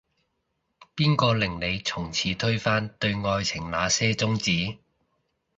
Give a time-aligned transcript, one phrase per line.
[0.95, 4.79] 邊個令你從此推翻，對愛情那些宗旨